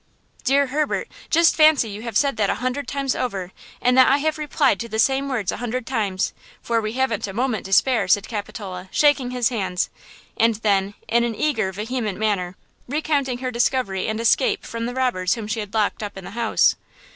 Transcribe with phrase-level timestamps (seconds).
[0.43, 4.17] "Dear Herbert, just fancy you have said that a hundred times over and that I
[4.17, 8.07] have replied to the same words a hundred times–for we haven't a moment to spare,"
[8.07, 9.91] said Capitola, shaking his hands,
[10.35, 12.55] and then, in an eager, vehement manner,
[12.87, 16.31] recounting her discovery and escape from the robbers whom she had locked up in the
[16.31, 16.75] house.